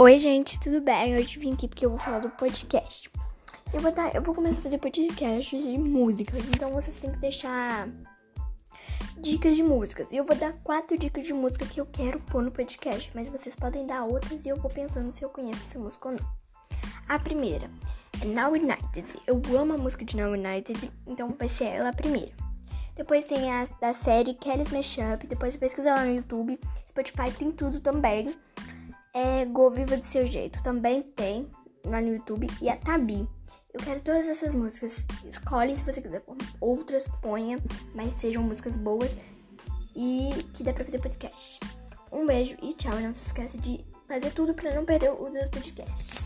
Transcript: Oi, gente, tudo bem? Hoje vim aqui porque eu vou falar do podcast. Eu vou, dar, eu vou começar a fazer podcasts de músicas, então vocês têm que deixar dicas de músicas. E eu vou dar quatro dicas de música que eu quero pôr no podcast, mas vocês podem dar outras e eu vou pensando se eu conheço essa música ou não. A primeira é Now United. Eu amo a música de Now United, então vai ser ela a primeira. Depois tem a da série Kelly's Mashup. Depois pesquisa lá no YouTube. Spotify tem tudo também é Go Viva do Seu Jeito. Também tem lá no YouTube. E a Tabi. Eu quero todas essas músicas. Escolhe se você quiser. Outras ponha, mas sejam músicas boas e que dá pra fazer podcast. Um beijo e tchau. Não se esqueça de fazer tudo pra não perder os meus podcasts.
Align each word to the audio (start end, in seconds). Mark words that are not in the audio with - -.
Oi, 0.00 0.18
gente, 0.18 0.58
tudo 0.58 0.80
bem? 0.80 1.14
Hoje 1.14 1.38
vim 1.38 1.52
aqui 1.52 1.68
porque 1.68 1.84
eu 1.84 1.90
vou 1.90 1.98
falar 1.98 2.20
do 2.20 2.30
podcast. 2.30 3.10
Eu 3.70 3.80
vou, 3.80 3.92
dar, 3.92 4.14
eu 4.14 4.22
vou 4.22 4.34
começar 4.34 4.58
a 4.58 4.62
fazer 4.62 4.78
podcasts 4.78 5.62
de 5.62 5.76
músicas, 5.76 6.42
então 6.48 6.72
vocês 6.72 6.96
têm 6.96 7.10
que 7.10 7.18
deixar 7.18 7.86
dicas 9.18 9.54
de 9.54 9.62
músicas. 9.62 10.10
E 10.10 10.16
eu 10.16 10.24
vou 10.24 10.34
dar 10.34 10.54
quatro 10.64 10.96
dicas 10.96 11.26
de 11.26 11.34
música 11.34 11.66
que 11.66 11.78
eu 11.78 11.84
quero 11.84 12.18
pôr 12.18 12.42
no 12.42 12.50
podcast, 12.50 13.10
mas 13.14 13.28
vocês 13.28 13.54
podem 13.54 13.86
dar 13.86 14.04
outras 14.04 14.46
e 14.46 14.48
eu 14.48 14.56
vou 14.56 14.70
pensando 14.70 15.12
se 15.12 15.22
eu 15.22 15.28
conheço 15.28 15.68
essa 15.68 15.78
música 15.78 16.08
ou 16.08 16.14
não. 16.14 16.26
A 17.06 17.18
primeira 17.18 17.70
é 18.22 18.24
Now 18.24 18.52
United. 18.52 19.20
Eu 19.26 19.42
amo 19.54 19.74
a 19.74 19.76
música 19.76 20.02
de 20.02 20.16
Now 20.16 20.32
United, 20.32 20.90
então 21.06 21.36
vai 21.38 21.46
ser 21.46 21.64
ela 21.64 21.90
a 21.90 21.92
primeira. 21.92 22.32
Depois 22.96 23.26
tem 23.26 23.52
a 23.52 23.66
da 23.78 23.92
série 23.92 24.32
Kelly's 24.32 24.70
Mashup. 24.70 25.26
Depois 25.26 25.56
pesquisa 25.56 25.94
lá 25.94 26.06
no 26.06 26.16
YouTube. 26.16 26.58
Spotify 26.88 27.30
tem 27.38 27.52
tudo 27.52 27.80
também 27.80 28.34
é 29.14 29.44
Go 29.44 29.70
Viva 29.70 29.96
do 29.96 30.04
Seu 30.04 30.26
Jeito. 30.26 30.62
Também 30.62 31.02
tem 31.02 31.50
lá 31.84 32.00
no 32.00 32.08
YouTube. 32.08 32.46
E 32.60 32.68
a 32.68 32.76
Tabi. 32.76 33.28
Eu 33.72 33.80
quero 33.84 34.00
todas 34.00 34.28
essas 34.28 34.52
músicas. 34.52 35.06
Escolhe 35.24 35.76
se 35.76 35.84
você 35.84 36.00
quiser. 36.00 36.22
Outras 36.60 37.08
ponha, 37.08 37.58
mas 37.94 38.14
sejam 38.14 38.42
músicas 38.42 38.76
boas 38.76 39.16
e 39.94 40.30
que 40.54 40.62
dá 40.62 40.72
pra 40.72 40.84
fazer 40.84 40.98
podcast. 40.98 41.60
Um 42.12 42.26
beijo 42.26 42.56
e 42.62 42.72
tchau. 42.74 42.98
Não 43.00 43.12
se 43.12 43.26
esqueça 43.26 43.56
de 43.58 43.84
fazer 44.08 44.30
tudo 44.32 44.54
pra 44.54 44.74
não 44.74 44.84
perder 44.84 45.12
os 45.12 45.30
meus 45.30 45.48
podcasts. 45.48 46.19